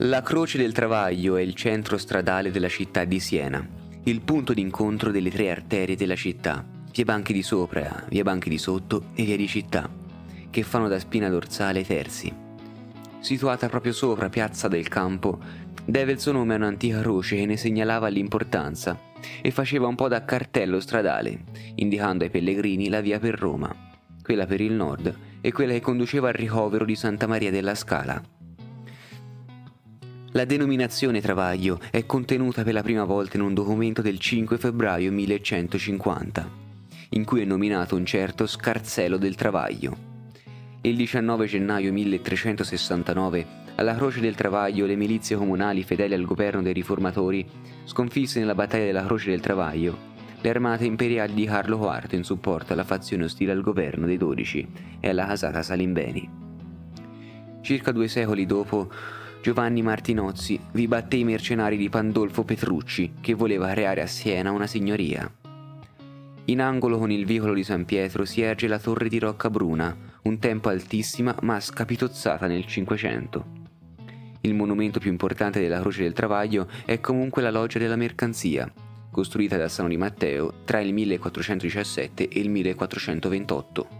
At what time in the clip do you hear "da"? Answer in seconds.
10.88-10.98, 20.08-20.26, 79.56-79.68